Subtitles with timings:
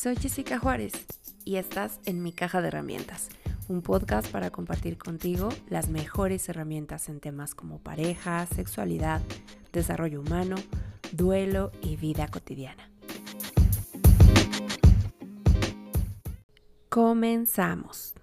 [0.00, 0.92] Soy Jessica Juárez
[1.44, 3.30] y estás en Mi Caja de Herramientas,
[3.66, 9.20] un podcast para compartir contigo las mejores herramientas en temas como pareja, sexualidad,
[9.72, 10.54] desarrollo humano,
[11.10, 12.88] duelo y vida cotidiana.
[16.88, 18.14] Comenzamos.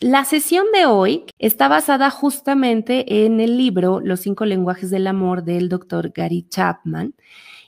[0.00, 5.44] La sesión de hoy está basada justamente en el libro Los cinco lenguajes del amor
[5.44, 7.14] del doctor Gary Chapman.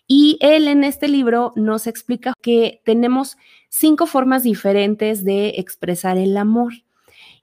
[0.06, 3.36] Y él en este libro nos explica que tenemos
[3.68, 6.72] cinco formas diferentes de expresar el amor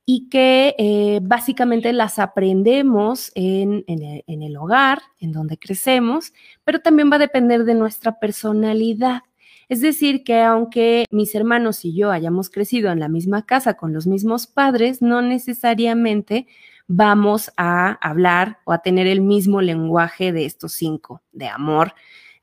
[0.08, 6.34] y que eh, básicamente las aprendemos en, en el hogar, en donde crecemos,
[6.64, 9.22] pero también va a depender de nuestra personalidad.
[9.70, 13.94] Es decir, que aunque mis hermanos y yo hayamos crecido en la misma casa con
[13.94, 16.48] los mismos padres, no necesariamente
[16.88, 21.94] vamos a hablar o a tener el mismo lenguaje de estos cinco de amor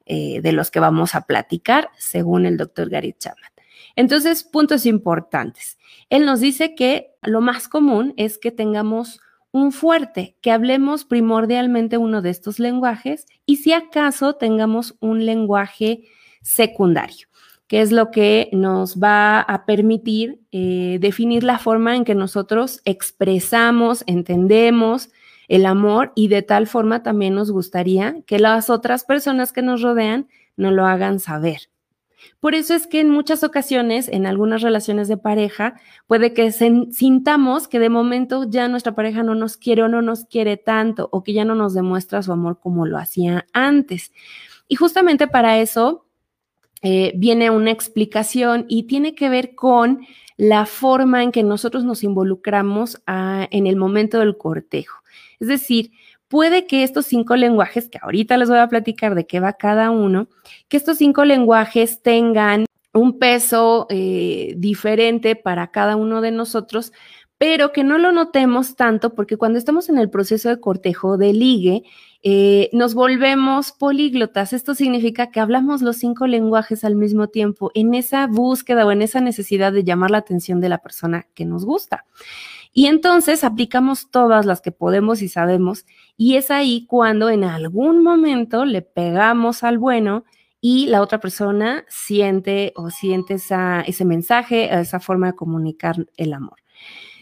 [0.07, 3.51] eh, de los que vamos a platicar, según el doctor Gary Chapman.
[3.97, 5.79] Entonces, puntos importantes.
[6.11, 9.21] Él nos dice que lo más común es que tengamos
[9.51, 16.05] un fuerte, que hablemos primordialmente uno de estos lenguajes y si acaso tengamos un lenguaje
[16.47, 17.27] secundario,
[17.67, 22.81] que es lo que nos va a permitir eh, definir la forma en que nosotros
[22.85, 25.11] expresamos, entendemos
[25.49, 29.83] el amor y de tal forma también nos gustaría que las otras personas que nos
[29.83, 31.63] rodean nos lo hagan saber.
[32.39, 35.75] Por eso es que en muchas ocasiones, en algunas relaciones de pareja,
[36.07, 40.25] puede que sintamos que de momento ya nuestra pareja no nos quiere o no nos
[40.25, 44.13] quiere tanto o que ya no nos demuestra su amor como lo hacía antes.
[44.69, 46.06] Y justamente para eso
[46.89, 50.07] eh, viene una explicación y tiene que ver con
[50.37, 55.03] la forma en que nosotros nos involucramos ah, en el momento del cortejo.
[55.41, 55.91] Es decir,
[56.29, 59.91] puede que estos cinco lenguajes, que ahorita les voy a platicar de qué va cada
[59.91, 60.29] uno,
[60.69, 66.93] que estos cinco lenguajes tengan un peso eh, diferente para cada uno de nosotros,
[67.39, 71.35] pero que no lo notemos tanto porque cuando estamos en el proceso de cortejo, de
[71.35, 71.83] ligue,
[72.23, 74.53] eh, nos volvemos políglotas.
[74.55, 79.03] Esto significa que hablamos los cinco lenguajes al mismo tiempo en esa búsqueda o en
[79.03, 82.07] esa necesidad de llamar la atención de la persona que nos gusta.
[82.73, 85.87] Y entonces aplicamos todas las que podemos y sabemos
[86.17, 90.25] y es ahí cuando en algún momento le pegamos al bueno
[90.61, 96.59] y la otra persona siente o siente ese mensaje, esa forma de comunicar el amor.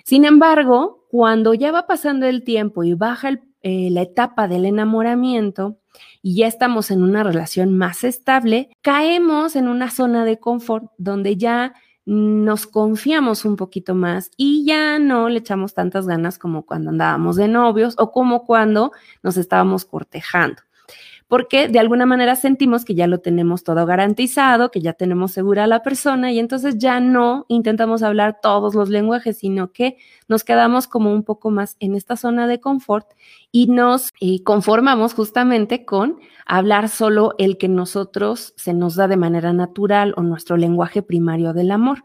[0.04, 5.78] Sin embargo, cuando ya va pasando el tiempo y baja eh, la etapa del enamoramiento
[6.20, 11.38] y ya estamos en una relación más estable, caemos en una zona de confort donde
[11.38, 11.72] ya
[12.04, 17.36] nos confiamos un poquito más y ya no le echamos tantas ganas como cuando andábamos
[17.36, 20.60] de novios o como cuando nos estábamos cortejando
[21.28, 25.64] porque de alguna manera sentimos que ya lo tenemos todo garantizado, que ya tenemos segura
[25.64, 29.96] a la persona y entonces ya no intentamos hablar todos los lenguajes, sino que
[30.28, 33.08] nos quedamos como un poco más en esta zona de confort
[33.50, 34.12] y nos
[34.44, 40.22] conformamos justamente con hablar solo el que nosotros se nos da de manera natural o
[40.22, 42.04] nuestro lenguaje primario del amor.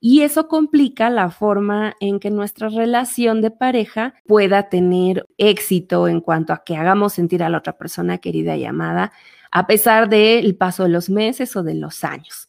[0.00, 6.20] Y eso complica la forma en que nuestra relación de pareja pueda tener éxito en
[6.20, 9.12] cuanto a que hagamos sentir a la otra persona querida y amada,
[9.50, 12.48] a pesar del paso de los meses o de los años.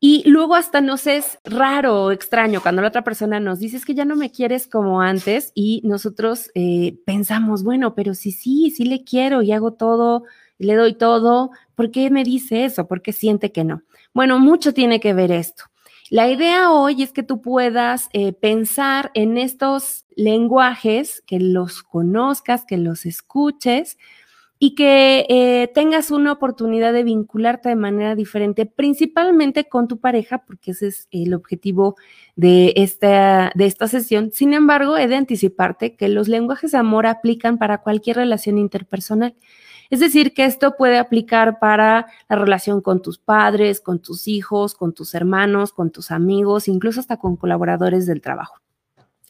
[0.00, 3.84] Y luego hasta nos es raro o extraño cuando la otra persona nos dice es
[3.84, 8.70] que ya no me quieres como antes y nosotros eh, pensamos, bueno, pero sí, sí,
[8.70, 10.22] sí le quiero y hago todo,
[10.58, 12.86] le doy todo, ¿por qué me dice eso?
[12.86, 13.82] ¿Por qué siente que no?
[14.14, 15.64] Bueno, mucho tiene que ver esto.
[16.10, 22.64] La idea hoy es que tú puedas eh, pensar en estos lenguajes, que los conozcas,
[22.64, 23.98] que los escuches
[24.58, 30.44] y que eh, tengas una oportunidad de vincularte de manera diferente, principalmente con tu pareja,
[30.46, 31.96] porque ese es el objetivo
[32.36, 34.30] de esta, de esta sesión.
[34.32, 39.36] Sin embargo, he de anticiparte que los lenguajes de amor aplican para cualquier relación interpersonal.
[39.90, 44.74] Es decir, que esto puede aplicar para la relación con tus padres, con tus hijos,
[44.74, 48.60] con tus hermanos, con tus amigos, incluso hasta con colaboradores del trabajo.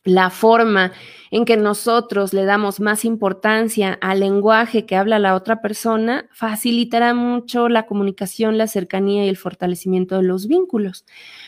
[0.05, 0.93] La forma
[1.31, 7.15] en que nosotros le damos más importancia al lenguaje que habla la otra persona facilitará
[7.15, 11.05] mucho la comunicación, la cercanía y el fortalecimiento de los vínculos.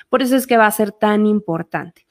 [0.09, 2.07] Por eso es que va a ser tan importante.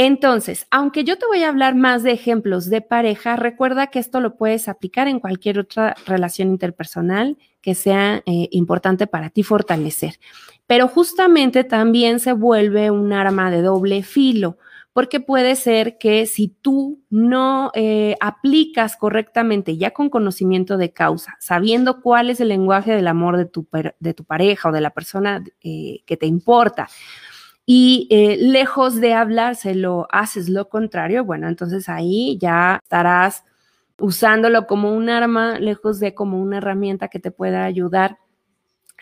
[0.00, 4.20] Entonces, aunque yo te voy a hablar más de ejemplos de pareja, recuerda que esto
[4.20, 10.20] lo puedes aplicar en cualquier otra relación interpersonal que sea eh, importante para ti fortalecer.
[10.68, 14.56] Pero justamente también se vuelve un arma de doble filo,
[14.92, 21.36] porque puede ser que si tú no eh, aplicas correctamente, ya con conocimiento de causa,
[21.40, 23.64] sabiendo cuál es el lenguaje del amor de tu,
[24.24, 26.88] pareja o de la persona eh, que te importa,
[27.70, 33.44] y eh, lejos de hablárselo, haces lo contrario, bueno, entonces ahí ya estarás
[33.98, 38.16] usándolo como un arma, lejos de como una herramienta que te pueda ayudar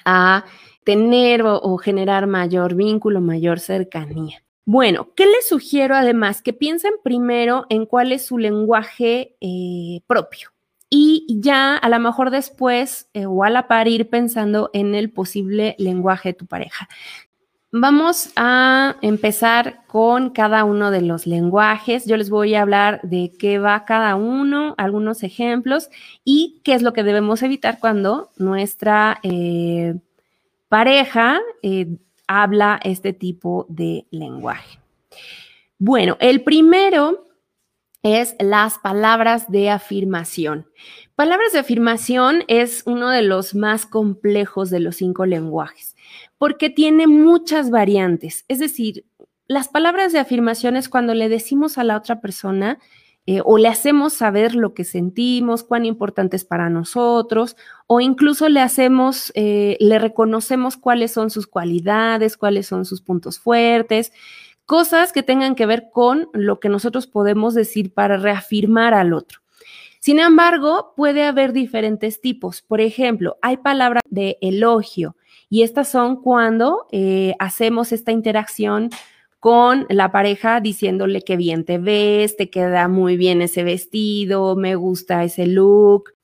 [0.05, 0.47] a
[0.83, 4.43] tener o, generar mayor vínculo, mayor cercanía.
[4.65, 6.43] Bueno, ¿qué les sugiero además?
[6.43, 10.51] Que piensen primero en cuál es su lenguaje eh, propio
[10.89, 15.11] y ya a lo mejor después eh, o a la par ir pensando en el
[15.11, 16.89] posible lenguaje de tu pareja.
[17.78, 22.06] Vamos a empezar con cada uno de los lenguajes.
[22.06, 25.90] Yo les voy a hablar de qué va cada uno, algunos ejemplos
[26.25, 29.94] y qué es lo que debemos evitar cuando nuestra eh,
[30.70, 34.79] pareja eh, habla este tipo de lenguaje.
[35.79, 37.26] Bueno, el primero
[38.02, 40.67] es las palabras de afirmación.
[41.14, 45.95] Palabras de afirmación es uno de los más complejos de los cinco lenguajes
[46.38, 48.44] porque tiene muchas variantes.
[48.49, 49.05] Es decir,
[49.49, 52.79] las palabras de afirmación es cuando le decimos a la otra persona
[53.29, 57.56] eh, o le hacemos saber lo que sentimos, cuán importante es para nosotros,
[57.88, 63.41] o incluso le hacemos, eh, le reconocemos cuáles son sus cualidades, cuáles son sus puntos
[63.41, 64.12] fuertes,
[64.65, 69.41] cosas que tengan que ver con lo que nosotros podemos decir para reafirmar al otro.
[69.99, 72.62] Sin embargo, puede haber diferentes tipos.
[72.62, 75.17] Por ejemplo, hay palabras de elogio,
[75.48, 78.90] y estas son cuando eh, hacemos esta interacción
[79.38, 84.75] con la pareja diciéndole que bien te ves, te queda muy bien ese vestido, me
[84.75, 86.14] gusta ese look.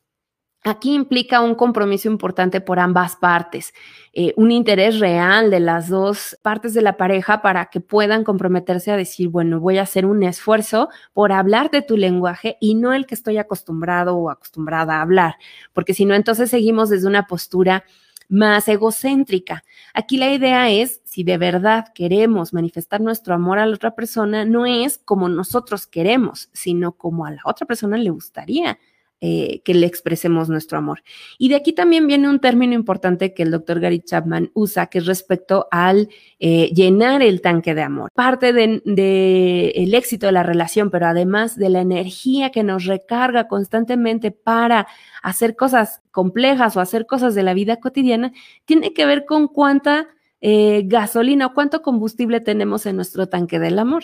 [0.64, 3.72] Aquí implica un compromiso importante por ambas partes,
[4.12, 8.92] eh, un interés real de las dos partes de la pareja para que puedan comprometerse
[8.92, 12.92] a decir, bueno, voy a hacer un esfuerzo por hablar de tu lenguaje y no
[12.92, 15.34] el que estoy acostumbrado o acostumbrada a hablar,
[15.72, 17.84] porque si no, entonces seguimos desde una postura
[18.32, 19.62] más egocéntrica.
[19.92, 24.46] Aquí la idea es, si de verdad queremos manifestar nuestro amor a la otra persona,
[24.46, 28.78] no es como nosotros queremos, sino como a la otra persona le gustaría
[29.24, 31.04] eh, que le expresemos nuestro amor.
[31.38, 34.98] Y de aquí también viene un término importante que el doctor Gary Chapman usa, que
[34.98, 36.08] es respecto al
[36.40, 38.10] eh, llenar el tanque de amor.
[38.12, 43.46] Parte del de, éxito de la relación, pero además de la energía que nos recarga
[43.46, 44.88] constantemente para
[45.22, 48.32] hacer cosas complejas o hacer cosas de la vida cotidiana,
[48.64, 50.08] tiene que ver con cuánta
[50.44, 54.02] eh, gasolina o cuánto combustible tenemos en nuestro tanque del amor.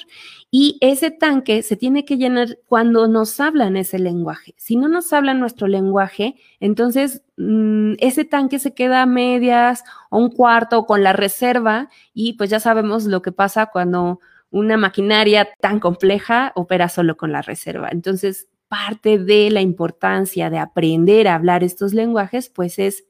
[0.53, 4.55] Y ese tanque se tiene que llenar cuando nos hablan ese lenguaje.
[4.57, 10.19] Si no nos hablan nuestro lenguaje, entonces mm, ese tanque se queda a medias o
[10.19, 14.21] un cuarto con la reserva y pues ya sabemos lo que pasa cuando
[14.51, 17.89] una maquinaria tan compleja opera solo con la reserva.
[17.91, 23.07] Entonces, parte de la importancia de aprender a hablar estos lenguajes, pues es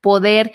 [0.00, 0.52] poder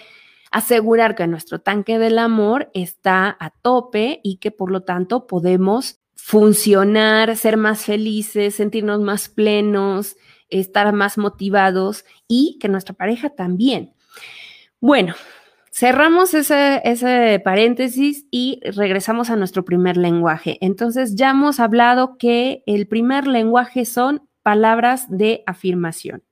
[0.54, 6.00] asegurar que nuestro tanque del amor está a tope y que por lo tanto podemos
[6.16, 10.16] funcionar, ser más felices, sentirnos más plenos,
[10.50, 13.94] estar más motivados y que nuestra pareja también.
[14.80, 15.16] Bueno,
[15.72, 20.60] cerramos ese, ese, paréntesis y regresamos a nuestro primer lenguaje.
[20.62, 26.24] Entonces ya hemos hablado que el primer lenguaje son palabras de afirmación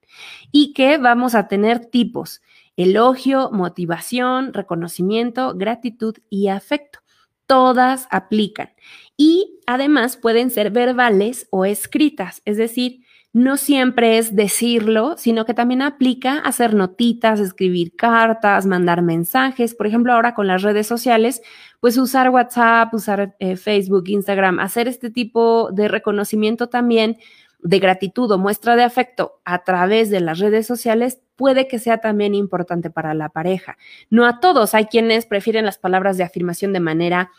[0.51, 2.41] y que vamos a tener tipos
[2.81, 6.99] elogio, motivación, reconocimiento, gratitud y afecto.
[7.45, 8.69] Todas aplican.
[9.17, 13.01] Y además pueden ser verbales o escritas, es decir,
[13.33, 19.73] no siempre es decirlo, sino que también aplica hacer notitas, escribir cartas, mandar mensajes.
[19.73, 21.41] Por ejemplo, ahora con las redes sociales,
[21.79, 27.17] pues usar WhatsApp, usar eh, Facebook, Instagram, hacer este tipo de reconocimiento también
[27.63, 31.99] de gratitud o muestra de afecto a través de las redes sociales puede que sea
[31.99, 33.77] también importante para la pareja.
[34.09, 37.31] No a todos, hay quienes prefieren las palabras de afirmación de manera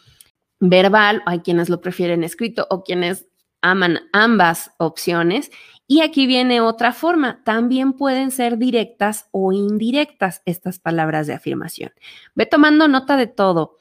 [0.60, 3.26] verbal, hay quienes lo prefieren escrito o quienes
[3.60, 5.50] aman ambas opciones.
[5.86, 11.92] Y aquí viene otra forma, también pueden ser directas o indirectas estas palabras de afirmación.
[12.34, 13.78] Ve tomando nota de todo.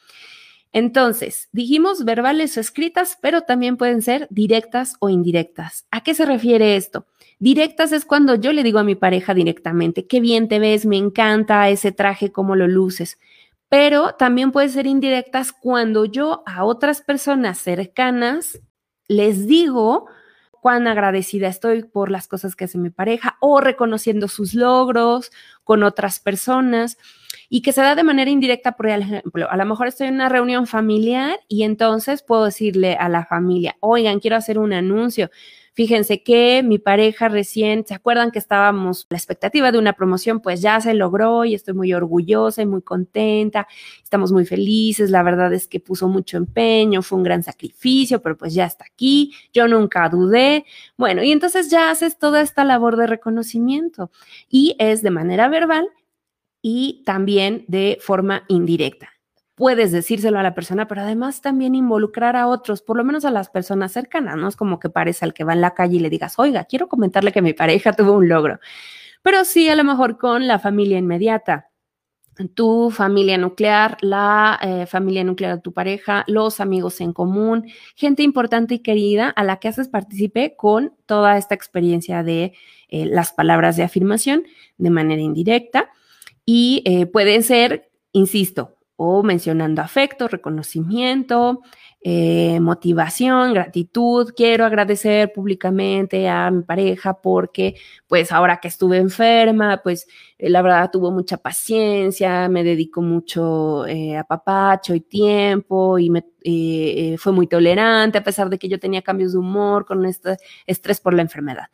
[0.74, 5.86] Entonces, dijimos verbales o escritas, pero también pueden ser directas o indirectas.
[5.92, 7.06] ¿A qué se refiere esto?
[7.40, 10.98] Directas es cuando yo le digo a mi pareja directamente, qué bien te ves, me
[10.98, 13.20] encanta ese traje, cómo lo luces.
[13.68, 18.60] Pero también puede ser indirectas cuando yo a otras personas cercanas
[19.08, 20.08] les digo
[20.52, 25.32] cuán agradecida estoy por las cosas que hace mi pareja o reconociendo sus logros
[25.64, 26.98] con otras personas
[27.50, 30.30] y que se da de manera indirecta, por ejemplo, a lo mejor estoy en una
[30.30, 35.30] reunión familiar y entonces puedo decirle a la familia, oigan, quiero hacer un anuncio.
[35.74, 40.42] Fíjense que mi pareja recién, ¿se acuerdan que estábamos la expectativa de una promoción?
[40.42, 43.68] Pues ya se logró y estoy muy orgullosa y muy contenta.
[44.04, 45.12] Estamos muy felices.
[45.12, 48.84] La verdad es que puso mucho empeño, fue un gran sacrificio, pero pues ya está
[48.86, 49.34] aquí.
[49.54, 50.66] Yo nunca dudé.
[50.98, 54.12] Bueno, y entonces ya haces toda esta labor de reconocimiento
[54.50, 55.88] y es de manera verbal
[56.62, 59.10] y también de forma indirecta.
[59.56, 63.32] Puedes decírselo a la persona, pero además también involucrar a otros, por lo menos a
[63.32, 66.00] las personas cercanas, no es como que pares al que va en la calle y
[66.00, 68.60] le digas, oiga, quiero comentarle que mi pareja tuvo un logro,
[69.22, 71.68] pero sí a lo mejor con la familia inmediata.
[72.56, 78.24] Tu familia nuclear, la eh, familia nuclear de tu pareja, los amigos en común, gente
[78.24, 82.54] importante y querida a la que haces partícipe con toda esta experiencia de
[82.88, 84.46] eh, las palabras de afirmación
[84.78, 85.92] de manera indirecta.
[86.46, 91.62] Y eh, pueden ser, insisto, o mencionando afecto, reconocimiento,
[92.04, 94.32] eh, motivación, gratitud.
[94.36, 97.76] Quiero agradecer públicamente a mi pareja porque,
[98.08, 100.08] pues, ahora que estuve enferma, pues,
[100.38, 106.10] eh, la verdad tuvo mucha paciencia, me dedicó mucho eh, a papacho y tiempo y
[106.12, 106.24] me,
[107.18, 111.00] fue muy tolerante a pesar de que yo tenía cambios de humor con este estrés
[111.00, 111.68] por la enfermedad.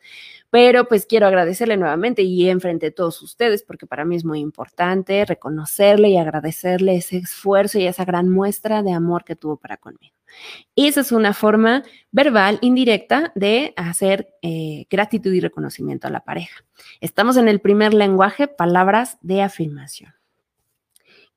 [0.50, 4.40] Pero pues quiero agradecerle nuevamente y enfrente de todos ustedes, porque para mí es muy
[4.40, 9.76] importante reconocerle y agradecerle ese esfuerzo y esa gran muestra de amor que tuvo para
[9.76, 10.16] conmigo.
[10.76, 16.64] Esa es una forma verbal indirecta de hacer eh, gratitud y reconocimiento a la pareja.
[17.00, 20.14] Estamos en el primer lenguaje, palabras de afirmación.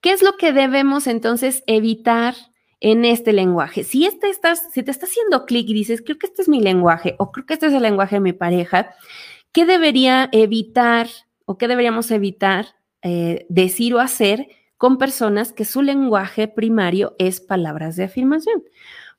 [0.01, 2.35] ¿Qué es lo que debemos entonces evitar
[2.81, 3.83] en este lenguaje.
[3.83, 6.59] Si, este estás, si te está haciendo clic y dices, creo que este es mi
[6.59, 8.93] lenguaje o creo que este es el lenguaje de mi pareja,
[9.53, 11.07] ¿qué debería evitar
[11.45, 14.47] o qué deberíamos evitar eh, decir o hacer
[14.77, 18.63] con personas que su lenguaje primario es palabras de afirmación?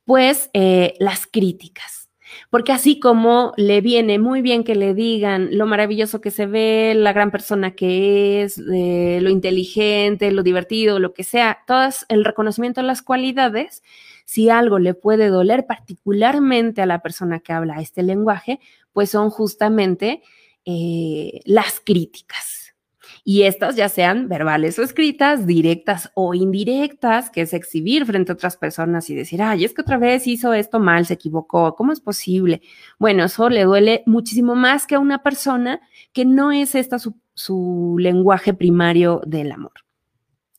[0.04, 2.01] Pues eh, las críticas.
[2.50, 6.94] Porque así como le viene muy bien que le digan lo maravilloso que se ve,
[6.96, 12.80] la gran persona que es, lo inteligente, lo divertido, lo que sea, todo el reconocimiento
[12.80, 13.82] de las cualidades,
[14.24, 18.60] si algo le puede doler particularmente a la persona que habla este lenguaje,
[18.92, 20.22] pues son justamente
[20.64, 22.61] eh, las críticas
[23.24, 28.34] y estas ya sean verbales o escritas, directas o indirectas, que es exhibir frente a
[28.34, 31.92] otras personas y decir, ay, es que otra vez hizo esto mal, se equivocó, ¿cómo
[31.92, 32.62] es posible?
[32.98, 35.80] Bueno, eso le duele muchísimo más que a una persona
[36.12, 39.72] que no es esta su, su lenguaje primario del amor.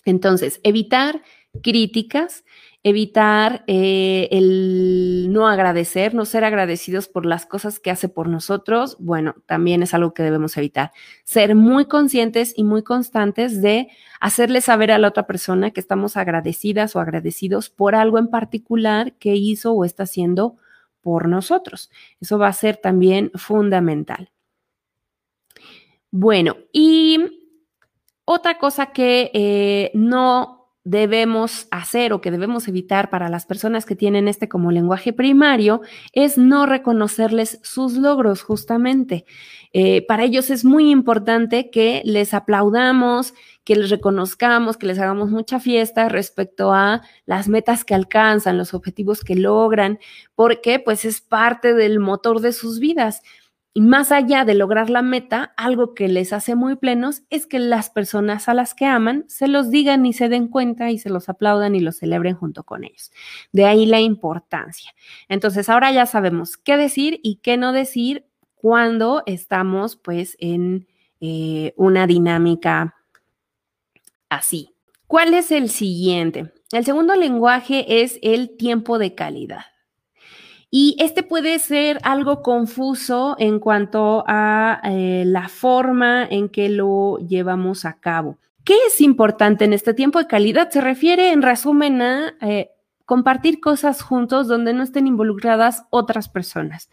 [0.05, 1.21] Entonces, evitar
[1.61, 2.45] críticas,
[2.83, 8.97] evitar eh, el no agradecer, no ser agradecidos por las cosas que hace por nosotros,
[8.99, 10.91] bueno, también es algo que debemos evitar.
[11.23, 13.87] Ser muy conscientes y muy constantes de
[14.19, 19.13] hacerle saber a la otra persona que estamos agradecidas o agradecidos por algo en particular
[19.13, 20.57] que hizo o está haciendo
[21.01, 21.89] por nosotros.
[22.19, 24.29] Eso va a ser también fundamental.
[26.11, 27.17] Bueno, y
[28.25, 33.95] otra cosa que eh, no debemos hacer o que debemos evitar para las personas que
[33.95, 39.25] tienen este como lenguaje primario es no reconocerles sus logros justamente.
[39.71, 45.31] Eh, para ellos es muy importante que les aplaudamos, que les reconozcamos, que les hagamos
[45.31, 49.99] mucha fiesta respecto a las metas que alcanzan, los objetivos que logran,
[50.35, 53.21] porque pues es parte del motor de sus vidas.
[53.75, 57.57] Y más allá de lograr la meta, algo que les hace muy plenos es que
[57.57, 61.09] las personas a las que aman se los digan y se den cuenta y se
[61.09, 63.11] los aplaudan y los celebren junto con ellos.
[63.51, 64.93] De ahí la importancia.
[65.27, 70.87] Entonces, ahora ya sabemos qué decir y qué no decir cuando estamos pues en
[71.19, 72.95] eh, una dinámica
[74.29, 74.75] así.
[75.07, 76.53] ¿Cuál es el siguiente?
[76.71, 79.65] El segundo lenguaje es el tiempo de calidad.
[80.75, 87.19] Y este puede ser algo confuso en cuanto a eh, la forma en que lo
[87.19, 88.39] llevamos a cabo.
[88.63, 90.71] ¿Qué es importante en este tiempo de calidad?
[90.71, 92.71] Se refiere, en resumen, a eh,
[93.05, 96.89] compartir cosas juntos donde no estén involucradas otras personas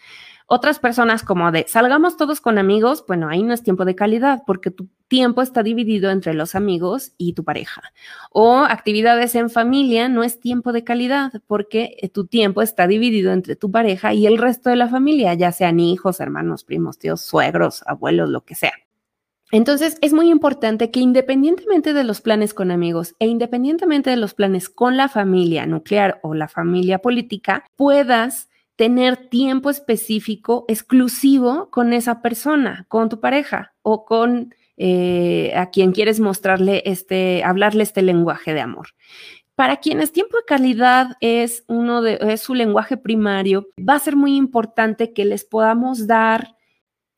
[0.53, 4.43] otras personas como de salgamos todos con amigos, bueno, ahí no es tiempo de calidad
[4.45, 7.83] porque tu tiempo está dividido entre los amigos y tu pareja.
[8.33, 13.31] O actividades en familia no es tiempo de calidad porque eh, tu tiempo está dividido
[13.31, 17.21] entre tu pareja y el resto de la familia, ya sean hijos, hermanos, primos, tíos,
[17.21, 18.73] suegros, abuelos, lo que sea.
[19.53, 24.35] Entonces, es muy importante que independientemente de los planes con amigos e independientemente de los
[24.35, 28.50] planes con la familia nuclear o la familia política, puedas
[28.81, 35.93] tener tiempo específico, exclusivo con esa persona, con tu pareja o con eh, a quien
[35.93, 38.87] quieres mostrarle este, hablarle este lenguaje de amor.
[39.55, 44.17] Para quienes tiempo de calidad es uno de es su lenguaje primario, va a ser
[44.17, 46.57] muy importante que les podamos dar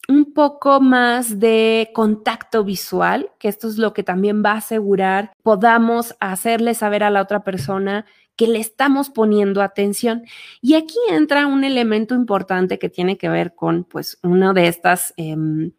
[0.08, 5.30] un poco más de contacto visual, que esto es lo que también va a asegurar
[5.44, 8.04] podamos hacerle saber a la otra persona
[8.36, 10.24] que le estamos poniendo atención.
[10.60, 15.14] Y aquí entra un elemento importante que tiene que ver con, pues, una de estas
[15.16, 15.72] em,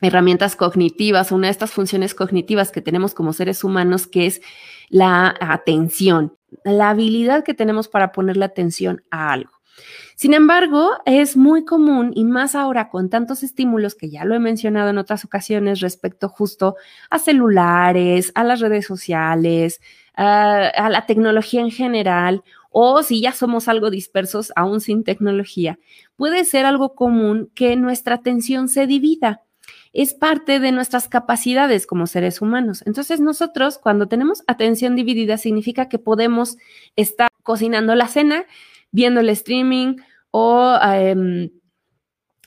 [0.00, 4.42] herramientas cognitivas, una de estas funciones cognitivas que tenemos como seres humanos, que es
[4.88, 9.52] la atención, la habilidad que tenemos para ponerle atención a algo.
[10.22, 14.38] Sin embargo, es muy común y más ahora con tantos estímulos que ya lo he
[14.38, 16.76] mencionado en otras ocasiones respecto justo
[17.10, 19.80] a celulares, a las redes sociales,
[20.14, 25.80] a, la tecnología en general, o si ya somos algo dispersos aún sin tecnología,
[26.14, 29.42] puede ser algo común que nuestra atención se divida.
[29.92, 32.84] Es parte de nuestras capacidades como seres humanos.
[32.86, 36.58] Entonces nosotros cuando tenemos atención dividida significa que podemos
[36.94, 38.46] estar cocinando la cena,
[38.92, 39.96] viendo el streaming
[40.32, 41.50] o em,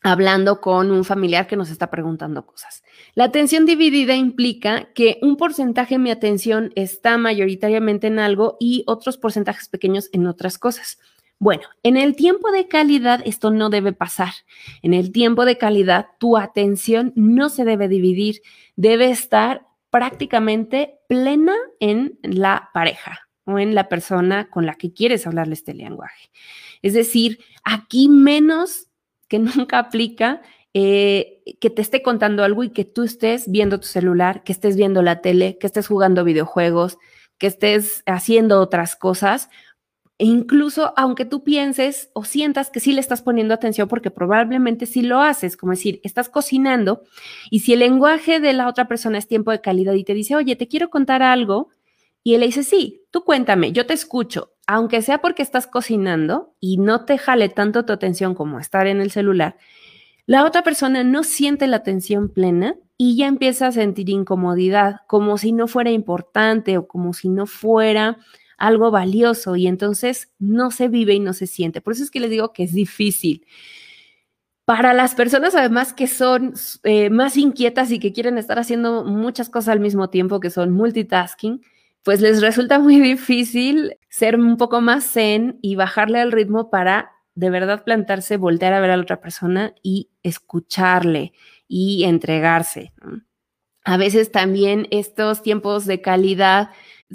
[0.03, 2.83] hablando con un familiar que nos está preguntando cosas.
[3.13, 8.83] La atención dividida implica que un porcentaje de mi atención está mayoritariamente en algo y
[8.87, 10.99] otros porcentajes pequeños en otras cosas.
[11.39, 14.33] Bueno, en el tiempo de calidad esto no debe pasar.
[14.81, 18.41] En el tiempo de calidad tu atención no se debe dividir,
[18.75, 25.25] debe estar prácticamente plena en la pareja o en la persona con la que quieres
[25.27, 26.29] hablarle este lenguaje.
[26.81, 28.87] Es decir, aquí menos
[29.27, 30.41] que nunca aplica
[30.73, 34.75] eh, que te esté contando algo y que tú estés viendo tu celular, que estés
[34.75, 36.97] viendo la tele, que estés jugando videojuegos,
[37.37, 39.49] que estés haciendo otras cosas.
[40.17, 44.85] E incluso aunque tú pienses o sientas que sí le estás poniendo atención, porque probablemente
[44.85, 47.03] sí lo haces, como decir, estás cocinando
[47.49, 50.35] y si el lenguaje de la otra persona es tiempo de calidad y te dice,
[50.35, 51.69] oye, te quiero contar algo,
[52.25, 56.55] y él le dice, sí, tú cuéntame, yo te escucho, aunque sea porque estás cocinando
[56.59, 59.57] y no te jale tanto tu atención como estar en el celular,
[60.25, 65.37] la otra persona no siente la atención plena y ya empieza a sentir incomodidad, como
[65.37, 68.17] si no fuera importante o como si no fuera
[68.57, 71.79] algo valioso y entonces no se vive y no se siente.
[71.79, 73.45] Por eso es que les digo que es difícil.
[74.65, 79.47] Para las personas además que son eh, más inquietas y que quieren estar haciendo muchas
[79.47, 81.61] cosas al mismo tiempo, que son multitasking,
[82.05, 87.13] pues les resulta muy difícil ser un poco más zen y bajarle al ritmo para
[87.33, 91.33] de verdad plantarse, voltear a ver a la otra persona y escucharle
[91.67, 92.93] y entregarse.
[93.83, 96.69] A veces también estos tiempos de calidad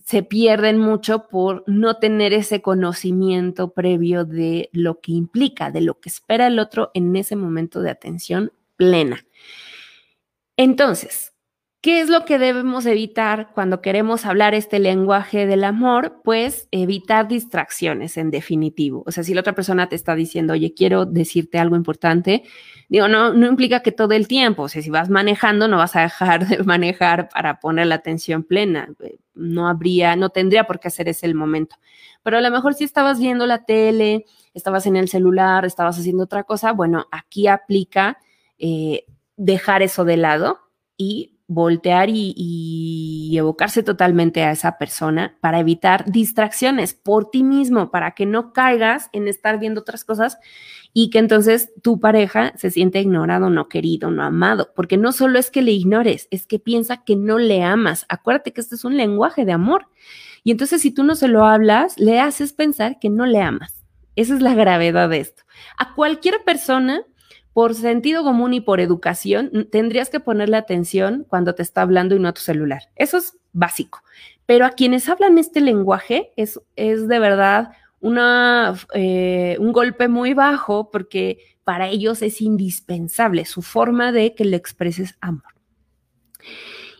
[0.04, 6.00] se pierden mucho por no tener ese conocimiento previo de lo que implica, de lo
[6.00, 9.24] que espera el otro en ese momento de atención plena.
[10.56, 11.32] Entonces,
[11.82, 16.20] ¿Qué es lo que debemos evitar cuando queremos hablar este lenguaje del amor?
[16.22, 19.02] Pues evitar distracciones, en definitivo.
[19.06, 22.42] O sea, si la otra persona te está diciendo, oye, quiero decirte algo importante,
[22.90, 25.96] digo, no, no implica que todo el tiempo, o sea, si vas manejando, no vas
[25.96, 28.90] a dejar de manejar para poner la atención plena.
[29.32, 31.76] No habría, no tendría por qué hacer ese el momento.
[32.22, 36.24] Pero a lo mejor si estabas viendo la tele, estabas en el celular, estabas haciendo
[36.24, 38.18] otra cosa, bueno, aquí aplica
[38.58, 39.06] eh,
[39.38, 40.58] dejar eso de lado
[40.98, 48.12] y voltear y, evocarse totalmente a esa persona para evitar distracciones por ti mismo, para
[48.12, 50.38] que no caigas en estar viendo otras cosas
[50.92, 55.38] y que entonces tu pareja se siente ignorado, no querido, no amado, porque no solo
[55.38, 58.06] es que le ignores, es que piensa que no le amas.
[58.08, 59.88] Acuérdate que este es un lenguaje de amor.
[60.44, 63.84] Y entonces si tú no se lo hablas, le haces pensar que no le amas.
[64.14, 65.42] Esa es la gravedad de esto.
[65.78, 67.04] A cualquier persona
[67.60, 72.18] por sentido común y por educación, tendrías que ponerle atención cuando te está hablando y
[72.18, 72.84] no a tu celular.
[72.96, 74.02] Eso es básico.
[74.46, 80.32] Pero a quienes hablan este lenguaje es, es de verdad una, eh, un golpe muy
[80.32, 85.52] bajo porque para ellos es indispensable su forma de que le expreses amor.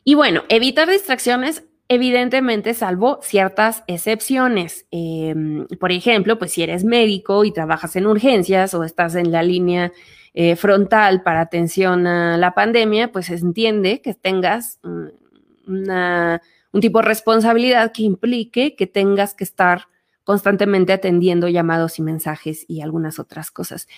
[0.05, 4.85] Y bueno, evitar distracciones evidentemente salvo ciertas excepciones.
[4.91, 9.43] Em, por ejemplo, pues si eres médico y trabajas en urgencias o estás en la
[9.43, 9.91] línea
[10.35, 17.05] eh, frontal para atención a la pandemia, pues se entiende que tengas un tipo de
[17.05, 19.89] responsabilidad que implique que tengas que estar
[20.25, 23.89] constantemente atendiendo llamados y mensajes y algunas otras cosas.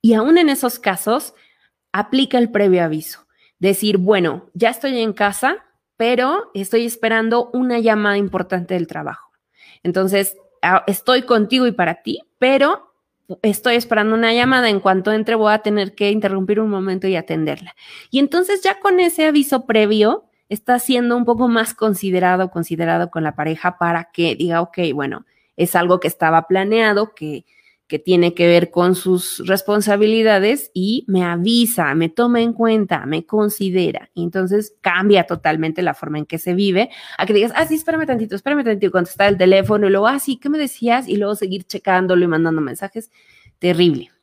[0.00, 1.34] Y aún en esos casos,
[1.92, 3.26] aplica el previo aviso.
[3.58, 5.64] Decir, bueno, ya estoy en casa,
[5.96, 9.30] pero estoy esperando una llamada importante del trabajo.
[9.82, 10.36] Entonces,
[10.86, 12.83] estoy contigo y para ti, pero
[13.42, 17.16] estoy esperando una llamada, en cuanto entre voy a tener que interrumpir un momento y
[17.16, 17.74] atenderla.
[18.10, 23.24] Y entonces ya con ese aviso previo, está siendo un poco más considerado, considerado con
[23.24, 25.24] la pareja para que diga, ok, bueno,
[25.56, 27.44] es algo que estaba planeado, que,
[27.86, 33.26] que tiene que ver con sus responsabilidades y me avisa, me toma en cuenta, me
[33.26, 34.10] considera.
[34.14, 37.74] Y entonces cambia totalmente la forma en que se vive a que digas, ah, sí,
[37.74, 41.08] espérame tantito, espérame tantito, contestar el teléfono y luego, ah, sí, ¿qué me decías?
[41.08, 43.10] Y luego seguir checándolo y mandando mensajes.
[43.58, 44.13] Terrible.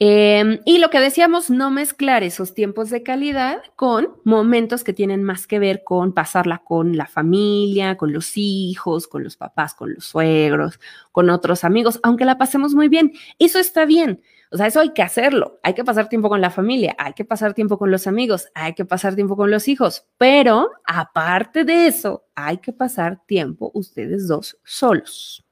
[0.00, 5.24] Em, y lo que decíamos, no mezclar esos tiempos de calidad con momentos que tienen
[5.24, 9.94] más que ver con pasarla con la familia, con los hijos, con los papás, con
[9.94, 10.78] los suegros,
[11.10, 13.12] con otros amigos, aunque la pasemos muy bien.
[13.40, 14.22] Eso está bien.
[14.52, 15.58] O sea, eso hay que hacerlo.
[15.64, 18.74] Hay que pasar tiempo con la familia, hay que pasar tiempo con los amigos, hay
[18.74, 20.06] que pasar tiempo con los hijos.
[20.16, 25.44] Pero aparte de eso, hay que pasar tiempo ustedes dos solos.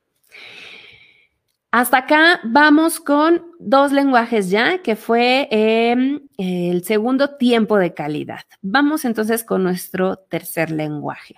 [1.77, 8.41] Hasta acá vamos con dos lenguajes ya, que fue em, el segundo tiempo de calidad.
[8.63, 11.35] Vamos entonces con nuestro tercer lenguaje.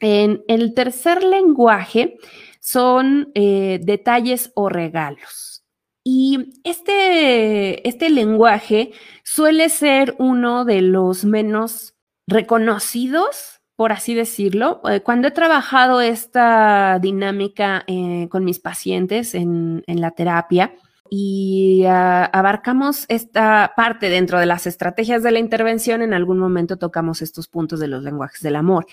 [0.00, 2.18] En el tercer lenguaje
[2.58, 5.64] son eh, detalles o regalos.
[6.02, 11.94] Y este, este lenguaje suele ser uno de los menos
[12.26, 14.80] reconocidos por así decirlo.
[14.88, 20.74] Eh, cuando he trabajado esta dinámica eh, con mis pacientes en, la terapia
[21.10, 26.78] y ah, abarcamos esta parte dentro de las estrategias de la intervención, en algún momento
[26.78, 28.86] tocamos estos puntos de los lenguajes del amor.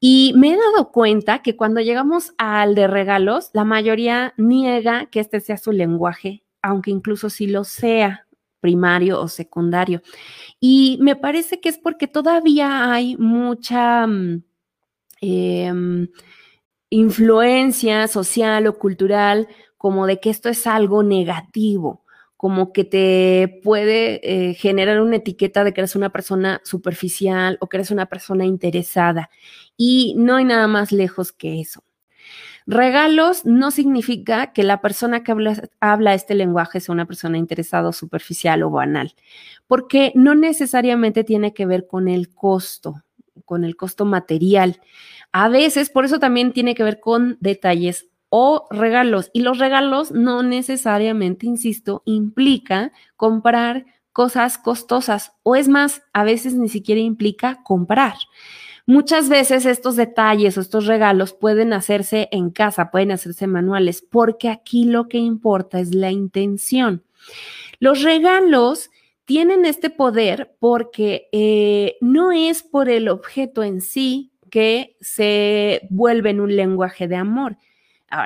[0.00, 5.20] Y me he dado cuenta que cuando llegamos al de regalos, la mayoría niega que
[5.20, 8.23] este sea su lenguaje, aunque incluso si lo sea,
[8.64, 10.00] primario o secundario.
[10.58, 14.42] Y me parece que es porque todavía hay mucha mm,
[15.20, 16.08] em,
[16.88, 22.04] influencia social o cultural como de que esto es algo negativo,
[22.38, 27.68] como que te puede eh, generar una etiqueta de que eres una persona superficial o
[27.68, 29.28] que eres una persona interesada.
[29.76, 31.84] Y no hay nada más lejos que eso.
[32.66, 35.32] Regalos no significa que la persona que
[35.80, 39.14] habla, este lenguaje sea una persona interesada, superficial o banal,
[39.66, 43.02] porque no necesariamente tiene que ver con el costo,
[43.44, 44.80] con el costo material.
[45.32, 49.30] A veces, por eso también tiene que ver con detalles o regalos.
[49.34, 56.54] Y los regalos no necesariamente, insisto, implica comprar cosas costosas o es más, a veces
[56.54, 58.14] ni siquiera implica comprar.
[58.86, 64.50] Muchas veces estos detalles o estos regalos pueden hacerse en casa, pueden hacerse manuales, porque
[64.50, 67.02] aquí lo que importa es la intención.
[67.78, 68.90] Los regalos
[69.24, 76.30] tienen este poder porque eh, no es por el objeto en sí que se vuelve
[76.30, 77.56] en un lenguaje de amor.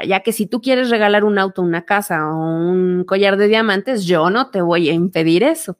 [0.06, 4.04] ya que si tú quieres regalar un auto, una casa o un collar de diamantes,
[4.04, 5.78] yo no te voy a impedir eso.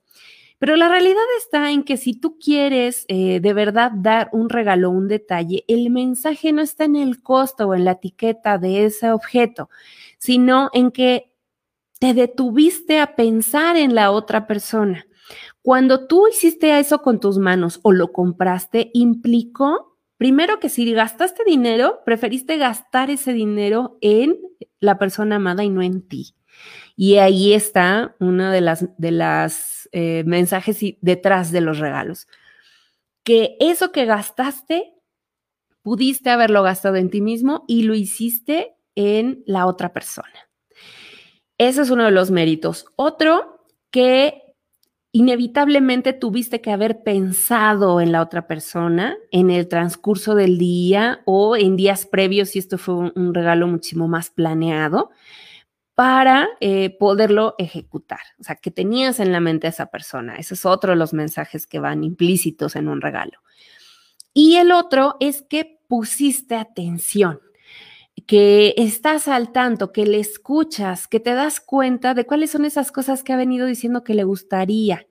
[0.59, 4.91] Pero la realidad está en que si tú quieres eh, de verdad dar un regalo,
[4.91, 9.13] un detalle, el mensaje no está en el costo o en la etiqueta de ese
[9.13, 9.71] objeto,
[10.19, 11.33] sino en que
[12.01, 15.07] te detuviste a pensar en la otra persona.
[15.63, 21.45] Cuando tú hiciste eso con tus manos o lo compraste, implicó, primero que si gastaste
[21.45, 24.39] dinero, preferiste gastar ese dinero en
[24.81, 26.35] la persona amada y no en ti.
[26.97, 32.27] Y ahí está uno de las, de las eh, mensajes detrás de los regalos.
[33.23, 34.95] Que eso que gastaste,
[35.83, 40.51] pudiste haberlo gastado en ti mismo y lo hiciste en la otra persona.
[41.57, 42.87] Ese es uno de los méritos.
[42.97, 44.43] Otro, que
[45.13, 51.57] inevitablemente tuviste que haber pensado en la otra persona en el transcurso del día o
[51.57, 55.11] en días previos, si esto fue un regalo muchísimo más planeado
[55.99, 58.21] para eh, poderlo ejecutar.
[58.39, 60.37] O sea, que tenías en la mente a esa persona.
[60.37, 63.41] Ese es otro de los mensajes que van implícitos en un regalo.
[64.33, 67.41] Y el otro es que pusiste atención,
[68.29, 72.93] que estás al tanto, que le escuchas, que te das cuenta de cuáles son esas
[72.93, 75.09] cosas que ha venido diciendo que le gustaría.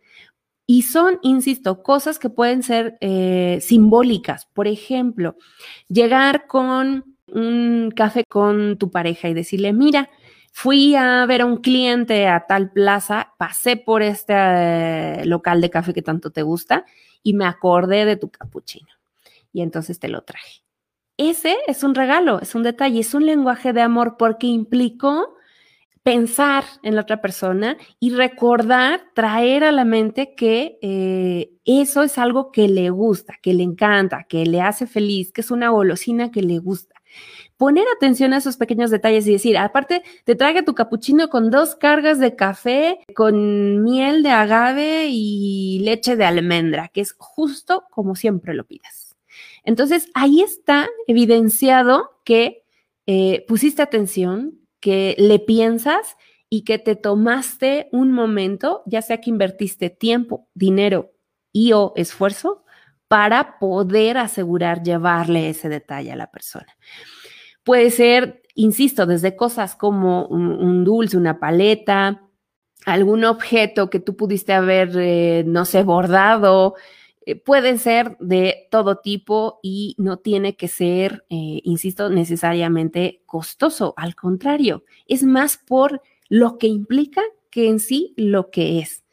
[0.65, 4.45] Y son, insisto, cosas que pueden ser eh, simbólicas.
[4.54, 5.36] Por ejemplo,
[5.89, 10.10] llegar con un café con tu pareja y decirle, mira,
[10.51, 15.69] Fui a ver a un cliente a tal plaza, pasé por este eh, local de
[15.69, 16.86] café que tanto te gusta
[17.23, 18.89] y me acordé de tu capuchino.
[19.53, 20.63] Y entonces te lo traje.
[21.17, 25.36] Ese es un regalo, es un detalle, es un lenguaje de amor porque implicó
[26.07, 32.17] pensar en la otra persona y recordar, traer a la mente que eh, eso es
[32.17, 36.31] algo que le gusta, que le encanta, que le hace feliz, que es una golosina
[36.31, 36.95] que le gusta.
[37.57, 41.75] Poner atención a esos pequeños detalles y decir, aparte, te traiga tu capuchino con dos
[41.75, 48.15] cargas de café, con miel de agave y leche de almendra, que es justo como
[48.15, 49.15] siempre lo pidas.
[49.63, 52.63] Entonces, ahí está evidenciado que
[53.07, 56.15] eh, pusiste atención, que le piensas
[56.49, 61.11] y que te tomaste un momento, ya sea que invertiste tiempo, dinero
[61.51, 62.63] y o esfuerzo
[63.07, 66.67] para poder asegurar llevarle ese detalle a la persona.
[67.67, 72.21] Puede ser, insisto, desde cosas como un, dulce, una paleta,
[72.86, 76.75] algún objeto que tú pudiste haber, eh, no sé, bordado,
[77.25, 83.93] eh, puede ser de todo tipo y no tiene que ser, eh, insisto, necesariamente costoso.
[83.97, 89.03] Al contrario, es más por lo que implica que en sí lo que es.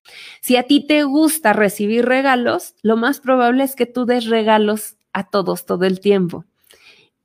[0.40, 4.95] Si a ti te gusta recibir regalos, lo más probable es que tú des regalos
[5.12, 6.45] a todos todo el tiempo,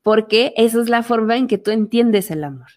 [0.04, 2.68] porque esa es la forma en que tú entiendes el amor.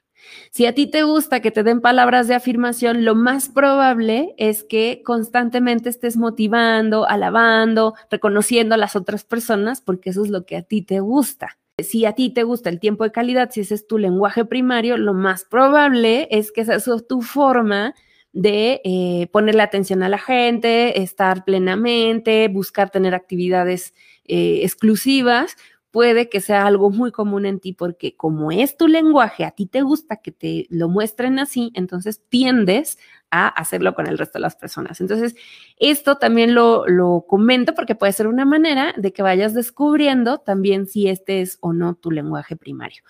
[0.50, 4.64] Si a ti te gusta que te den palabras de afirmación, lo más probable es
[4.64, 10.56] que constantemente estés motivando, alabando, reconociendo a las otras personas, porque eso es lo que
[10.56, 11.58] a ti te gusta.
[11.78, 14.96] Si a ti te gusta el tiempo de calidad, si ese es tu lenguaje primario,
[14.96, 17.94] lo más probable es que esa es tu forma
[18.32, 25.56] de eh, ponerle atención a la gente, estar plenamente, buscar tener actividades eh, exclusivas,
[25.92, 29.66] puede que sea algo muy común en ti porque como es tu lenguaje, a ti
[29.66, 32.98] te gusta que te lo muestren así, entonces tiendes
[33.30, 35.00] a hacerlo con el resto de las personas.
[35.00, 35.36] Entonces,
[35.76, 40.86] esto también lo, lo comento porque puede ser una manera de que vayas descubriendo también
[40.86, 43.04] si este es o no tu lenguaje primario.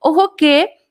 [0.00, 0.84] Ojo que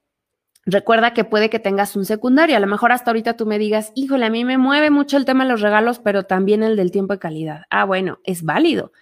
[0.66, 2.56] Recuerda que puede que tengas un secundario.
[2.56, 5.26] A lo mejor hasta ahorita tú me digas, híjole, a mí me mueve mucho el
[5.26, 7.64] tema de los regalos, pero también el del tiempo de calidad.
[7.70, 8.94] Ah, bueno, es válido.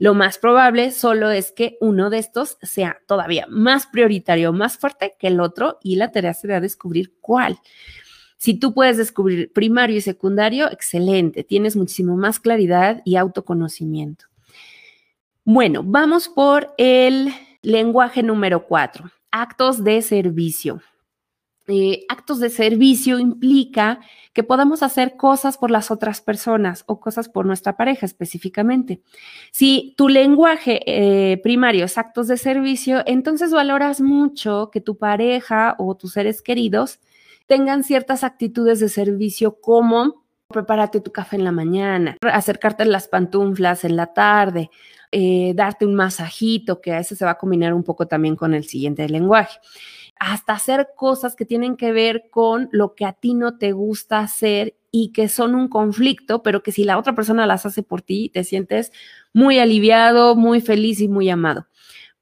[0.00, 5.14] Lo más probable solo es que uno de estos sea todavía más prioritario, más fuerte
[5.18, 7.58] que el otro y la tarea será descubrir cuál.
[8.38, 14.24] Si tú puedes descubrir primario y secundario, excelente, tienes muchísimo más claridad y autoconocimiento.
[15.44, 20.80] Bueno, vamos por el lenguaje número cuatro, actos de servicio.
[21.72, 24.00] Eh, actos de servicio implica
[24.32, 29.02] que podamos hacer cosas por las otras personas o cosas por nuestra pareja específicamente.
[29.52, 35.76] Si tu lenguaje eh, primario es actos de servicio, entonces valoras mucho que tu pareja
[35.78, 36.98] o tus seres queridos
[37.46, 43.84] tengan ciertas actitudes de servicio como prepárate tu café en la mañana, acercarte las pantuflas
[43.84, 44.70] en la tarde,
[45.12, 48.54] eh, darte un masajito, que a ese se va a combinar un poco también con
[48.54, 49.60] el siguiente lenguaje
[50.20, 54.20] hasta hacer cosas que tienen que ver con lo que a ti no te gusta
[54.20, 58.02] hacer y que son un conflicto, pero que si la otra persona las hace por
[58.02, 58.92] ti, te sientes
[59.32, 61.68] muy aliviado, muy feliz y muy amado.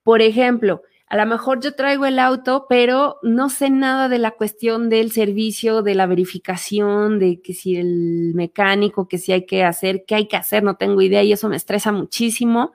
[0.05, 4.33] Por ejemplo, a lo mejor yo traigo el auto, pero no sé nada de la
[4.33, 9.65] cuestión del servicio, de la verificación, de que si el mecánico, que si hay que
[9.65, 12.73] hacer, qué hay que hacer, no tengo idea y eso me estresa muchísimo.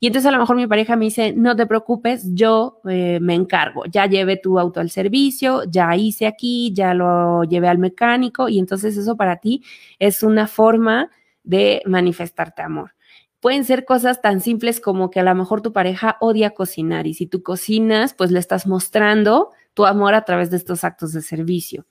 [0.00, 3.34] Y entonces a lo mejor mi pareja me dice, no te preocupes, yo eh, me
[3.34, 8.48] encargo, ya llevé tu auto al servicio, ya hice aquí, ya lo llevé al mecánico
[8.48, 9.62] y entonces eso para ti
[10.00, 11.10] es una forma
[11.44, 12.95] de manifestarte amor.
[13.40, 17.14] Pueden ser cosas tan simples como que a lo mejor tu pareja odia cocinar y
[17.14, 21.22] si tú cocinas, pues le estás mostrando tu amor a través de estos actos de
[21.22, 21.86] servicio.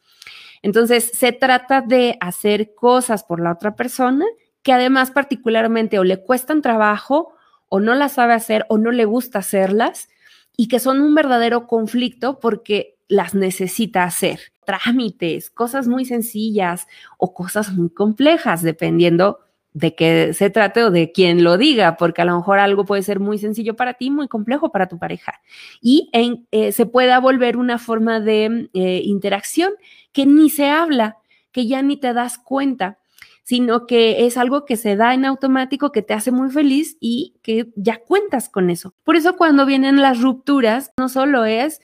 [0.64, 4.26] Entonces, se trata de hacer cosas por la otra persona
[4.64, 7.36] que además particularmente o le cuestan trabajo
[7.70, 10.10] o no las sabe hacer o no le gusta hacerlas
[10.58, 14.40] y que son un verdadero conflicto porque las necesita hacer.
[14.66, 16.88] Trámites, cosas muy sencillas
[17.20, 19.40] o cosas muy complejas, dependiendo
[19.76, 23.04] de qué se trate o de quién lo diga, porque a lo mejor algo puede
[23.04, 25.42] ser muy sencillo para ti, muy complejo para tu pareja.
[25.82, 29.74] Y eh, se pueda volver una forma de eh, interacción
[30.14, 31.18] que ni se habla,
[31.52, 33.00] que ya ni te das cuenta,
[33.44, 37.36] sino que es algo que se da en automático, que te hace muy feliz y
[37.44, 38.94] que ya cuentas con eso.
[39.04, 41.82] Por eso cuando vienen las rupturas, no solo es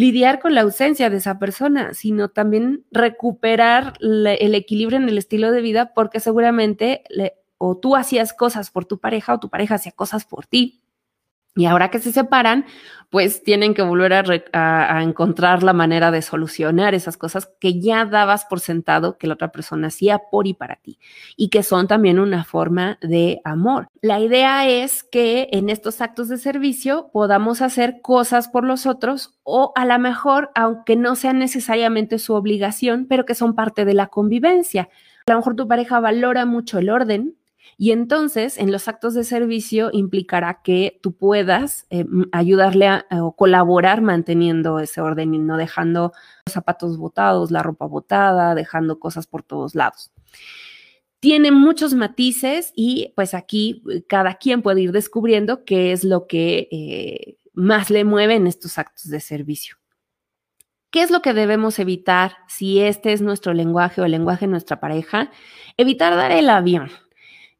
[0.00, 5.52] lidiar con la ausencia de esa persona, sino también recuperar el equilibrio en el estilo
[5.52, 7.04] de vida porque seguramente
[7.58, 10.80] o tú hacías cosas por tu pareja o tu pareja hacía cosas por ti
[11.56, 12.64] y ahora que se separan,
[13.10, 18.44] pues tienen que volver a, encontrar la manera de solucionar esas cosas que ya dabas
[18.44, 21.00] por sentado que la otra persona hacía por y para ti
[21.36, 23.88] y que son también una forma de amor.
[24.00, 29.34] La idea es que en estos actos de servicio podamos hacer cosas por los otros
[29.42, 33.94] o a lo mejor, aunque no sea necesariamente su obligación, pero que son parte de
[33.94, 34.88] la convivencia.
[35.26, 37.34] A lo mejor tu pareja valora mucho el orden,
[37.76, 43.34] Y entonces, en los actos de servicio implicará que tú puedas eh, ayudarle a, o
[43.34, 46.12] colaborar manteniendo ese orden y no dejando
[46.46, 50.10] los zapatos botados, la ropa botada, dejando cosas por todos lados.
[51.20, 56.26] Tiene muchos matices y pues aquí eh, cada quien puede ir descubriendo qué es lo
[56.26, 59.76] que eh, más le mueve en estos actos de servicio.
[60.90, 64.50] ¿Qué es lo que debemos evitar si este es nuestro lenguaje o el lenguaje de
[64.50, 65.30] nuestra pareja?
[65.76, 66.90] Evitar dar el avión.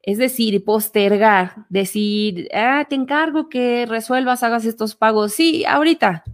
[0.02, 6.24] Es decir, postergar, decir, ah, te encargo que resuelvas, hagas estos pagos, sí, ahorita,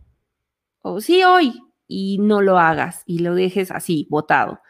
[0.83, 4.61] o sí, hoy, y no lo hagas y lo dejes así, botado.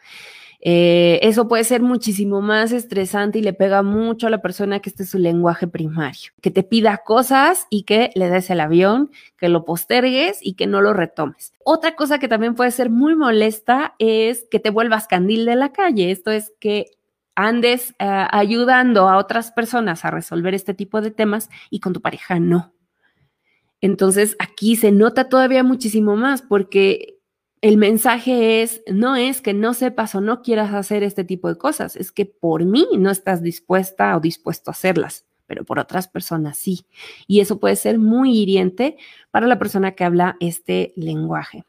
[0.59, 4.89] Eh, eso puede ser muchísimo más estresante y le pega mucho a la persona que
[4.89, 9.11] este es su lenguaje primario, que te pida cosas y que le des el avión,
[9.37, 11.53] que lo postergues y que no lo retomes.
[11.63, 15.71] Otra cosa que también puede ser muy molesta es que te vuelvas candil de la
[15.71, 16.09] calle.
[16.09, 16.96] Esto es que
[17.37, 22.01] andes eh, ayudando a otras personas a resolver este tipo de temas y con tu
[22.01, 22.73] pareja no.
[23.79, 27.19] Entonces aquí se nota todavía muchísimo más porque
[27.61, 31.59] el mensaje es, no es que no sepas o no quieras hacer este tipo de
[31.59, 36.07] cosas, es que por mí no estás dispuesta o dispuesto a hacerlas, pero por otras
[36.07, 36.87] personas sí.
[37.27, 38.97] Y eso puede ser muy hiriente
[39.29, 41.65] para la persona que habla este lenguaje.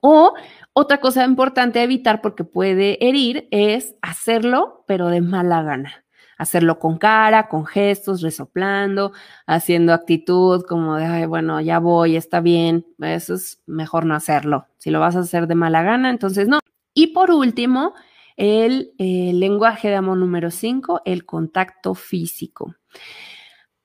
[0.00, 0.34] O
[0.72, 6.04] otra cosa importante a evitar porque puede herir es hacerlo, pero de mala gana.
[6.38, 9.12] Hacerlo con cara, con gestos, resoplando,
[9.46, 12.86] haciendo actitud como de, Ay, bueno, ya voy, está bien.
[12.98, 14.66] Eso es mejor no hacerlo.
[14.78, 16.60] Si lo vas a hacer de mala gana, entonces no.
[16.94, 17.92] Y por último,
[18.36, 22.74] el, el lenguaje de amor número 5, el contacto físico.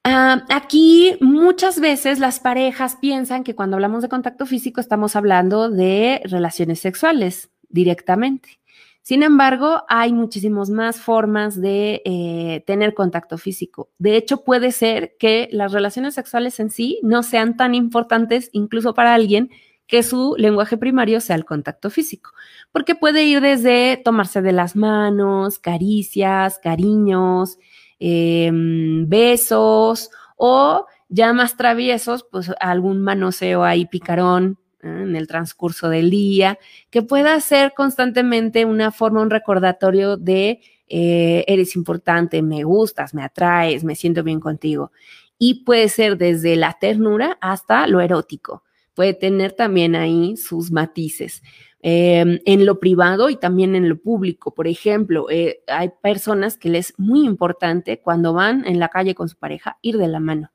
[0.07, 5.71] Ah, aquí muchas veces las parejas piensan que cuando hablamos de contacto físico estamos hablando
[5.71, 8.59] de relaciones sexuales directamente.
[9.01, 13.89] Sin embargo, hay muchísimas más formas de eh, tener contacto físico.
[13.97, 18.93] De hecho, puede ser que las relaciones sexuales en sí no sean tan importantes incluso
[18.93, 19.49] para alguien
[19.87, 22.29] que su lenguaje primario sea el contacto físico,
[22.71, 27.57] porque puede ir desde tomarse de las manos, caricias, cariños,
[27.99, 34.87] Em, besos o ya más traviesos, pues algún manoseo ahí picarón ¿eh?
[34.87, 41.45] en el transcurso del día, que pueda ser constantemente una forma, un recordatorio de eh,
[41.47, 44.91] eres importante, me gustas, me atraes, me siento bien contigo.
[45.37, 48.64] Y puede ser desde la ternura hasta lo erótico.
[48.95, 51.43] Puede tener también ahí sus matices.
[51.87, 54.55] Em, en lo privado y también en lo público.
[54.55, 59.13] Por ejemplo, eh, hay personas que les es muy importante cuando van en la calle
[59.13, 60.49] con su pareja ir de la mano.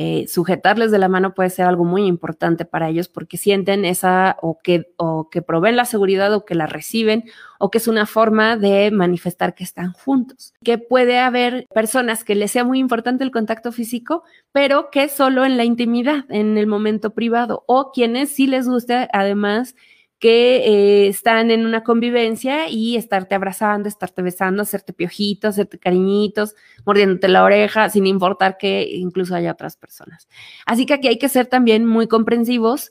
[0.00, 4.36] Eh, sujetarles de la mano puede ser algo muy importante para ellos porque sienten esa
[4.42, 7.24] o que, o que proveen la seguridad o que la reciben
[7.58, 10.54] o que es una forma de manifestar que están juntos.
[10.62, 15.44] Que puede haber personas que les sea muy importante el contacto físico, pero que solo
[15.44, 19.74] en la intimidad, en el momento privado o quienes sí les gusta además
[20.18, 26.56] que eh, están en una convivencia y estarte abrazando, estarte besando, hacerte piojitos, hacerte cariñitos,
[26.84, 30.28] mordiéndote la oreja, sin importar que incluso haya otras personas.
[30.66, 32.90] Así que aquí hay que ser también muy comprensivos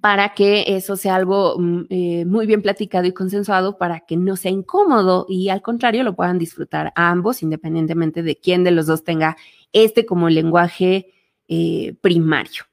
[0.00, 4.36] para que eso sea algo mm, eh, muy bien platicado y consensuado para que no
[4.36, 9.04] sea incómodo y al contrario lo puedan disfrutar ambos, independientemente de quién de los dos
[9.04, 9.36] tenga
[9.72, 11.12] este como lenguaje
[11.48, 12.64] eh, primario.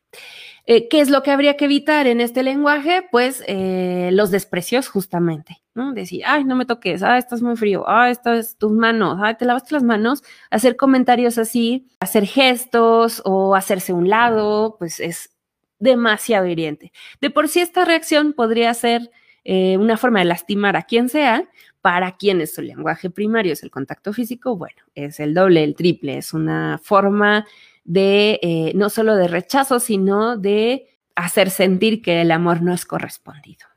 [0.73, 3.05] Eh, ¿Qué es lo que habría que evitar en este lenguaje?
[3.11, 5.61] Pues eh, los desprecios justamente.
[5.93, 9.43] Decir, ay, no me toques, ah, estás muy frío, ah, estas tus manos, ah, te
[9.43, 15.35] lavaste las manos, hacer comentarios así, hacer gestos o hacerse un lado, pues es
[15.79, 16.93] demasiado hiriente.
[17.19, 19.11] De por sí esta reacción podría ser
[19.43, 21.49] eh, una forma de lastimar a quien sea,
[21.81, 25.75] para quien es su lenguaje primario es el contacto físico, bueno, es el doble, el
[25.75, 27.45] triple, es una forma
[27.83, 32.85] de eh, no solo de rechazo, sino de hacer sentir que el amor no es
[32.85, 33.67] correspondido.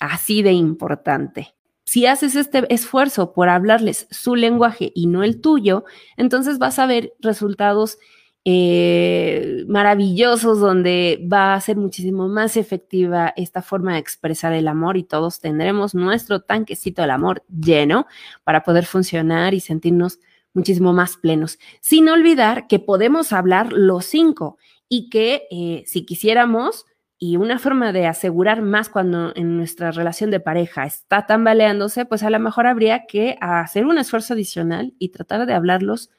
[0.00, 1.54] Así de importante.
[1.84, 5.84] Si haces este esfuerzo por hablarles su lenguaje y no el tuyo,
[6.16, 7.98] entonces vas a ver resultados
[8.44, 14.96] eh, maravillosos donde va a ser muchísimo más efectiva esta forma de expresar el amor
[14.96, 18.06] y todos tendremos nuestro tanquecito del amor lleno
[18.42, 20.18] para poder funcionar y sentirnos
[20.54, 26.86] muchísimo más plenos, sin olvidar que podemos hablar los cinco y que eh, si quisiéramos,
[27.18, 32.24] y una forma de asegurar más cuando en nuestra relación de pareja está tambaleándose, pues
[32.24, 36.10] a lo mejor habría que hacer un esfuerzo adicional y tratar de hablarlos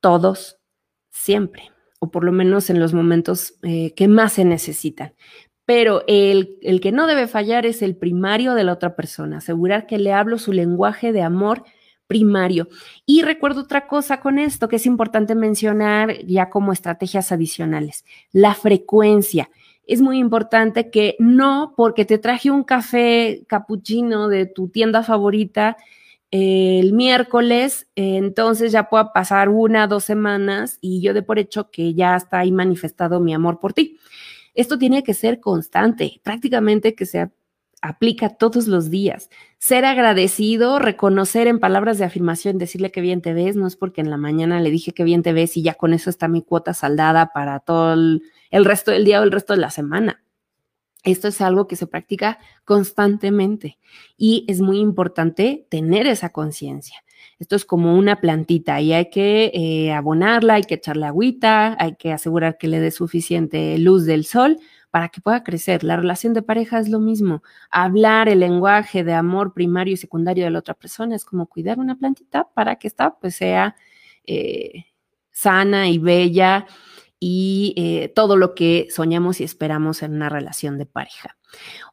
[0.00, 0.58] todos
[1.10, 5.12] siempre, o por lo menos en los momentos eh, que más se necesitan.
[5.66, 9.86] Pero el, el que no debe fallar es el primario de la otra persona, asegurar
[9.86, 11.64] que le hablo su lenguaje de amor
[12.06, 12.68] primario.
[13.06, 18.54] Y recuerdo otra cosa con esto que es importante mencionar ya como estrategias adicionales, la
[18.54, 19.50] frecuencia.
[19.86, 25.76] Es muy importante que no porque te traje un café capuchino de tu tienda favorita
[26.30, 31.70] eh, el miércoles, entonces ya pueda pasar una, dos semanas y yo de por hecho
[31.70, 33.98] que ya está ahí manifestado mi amor por ti.
[34.54, 37.30] Esto tiene que ser constante, prácticamente que se
[37.84, 39.28] aplica todos los días.
[39.58, 44.00] Ser agradecido, reconocer en palabras de afirmación, decirle que bien te ves, no es porque
[44.00, 46.40] en la mañana le dije que bien te ves y ya con eso está mi
[46.40, 48.22] cuota saldada para todo el,
[48.64, 50.24] resto del día o el resto de la semana.
[51.02, 53.78] Esto es algo que se practica constantemente
[54.16, 57.04] y es muy importante tener esa conciencia.
[57.38, 61.96] Esto es como una plantita y hay que eh, abonarla, hay que echarle agüita, hay
[61.96, 64.58] que asegurar que le dé suficiente luz del sol
[64.94, 65.82] para que pueda crecer.
[65.82, 67.42] La relación de pareja es lo mismo.
[67.68, 71.80] Hablar el lenguaje de amor primario y secundario de la otra persona es como cuidar
[71.80, 73.74] una plantita para que esta pues sea
[74.24, 74.84] eh,
[75.32, 76.68] sana y bella
[77.18, 81.36] y eh, todo lo que soñamos y esperamos en una relación de pareja.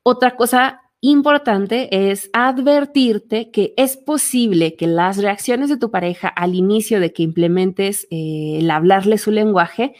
[0.03, 6.53] Otra cosa importante es advertirte que es posible que las reacciones de tu pareja al
[6.53, 9.95] inicio de que implementes eh, el hablarle su lenguaje,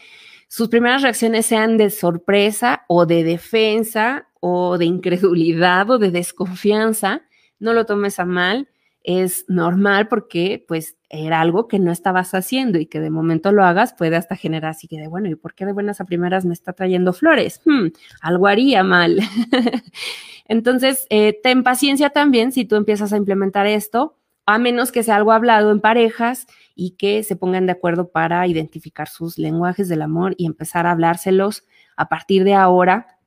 [0.52, 7.22] sus primeras reacciones sean de sorpresa o de defensa o de incredulidad o de desconfianza.
[7.58, 8.68] No lo tomes a mal,
[9.02, 13.64] es normal porque pues era algo que no estabas haciendo y que de momento lo
[13.64, 16.44] hagas puede hasta generar así que de bueno, ¿y por qué de buenas a primeras
[16.44, 17.62] me está trayendo flores?
[17.64, 17.86] Hmm,
[18.20, 19.20] algo haría mal.
[20.44, 25.16] Entonces, eh, ten paciencia también si tú empiezas a implementar esto, a menos que sea
[25.16, 30.02] algo hablado en parejas y que se pongan de acuerdo para identificar sus lenguajes del
[30.02, 31.64] amor y empezar a hablárselos
[31.96, 33.18] a partir de ahora.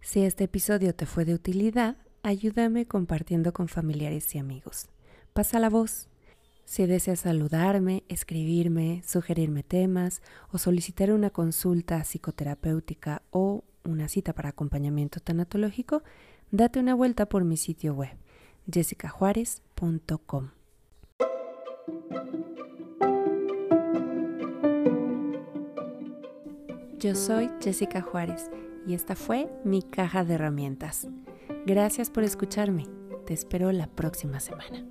[0.00, 4.90] Si este episodio te fue de utilidad, ayúdame compartiendo con familiares y amigos.
[5.32, 6.11] Pasa la voz.
[6.64, 14.50] Si deseas saludarme, escribirme, sugerirme temas o solicitar una consulta psicoterapéutica o una cita para
[14.50, 16.02] acompañamiento tanatológico,
[16.50, 18.16] date una vuelta por mi sitio web
[18.70, 20.50] jessicajuárez.com.
[26.98, 28.48] Yo soy Jessica Juárez
[28.86, 31.08] y esta fue mi caja de herramientas.
[31.66, 32.86] Gracias por escucharme.
[33.26, 34.86] Te espero la próxima semana.